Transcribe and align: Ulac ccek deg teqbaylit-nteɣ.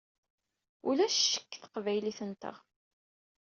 Ulac 0.87 1.13
ccek 1.17 1.49
deg 1.53 1.61
teqbaylit-nteɣ. 1.63 2.55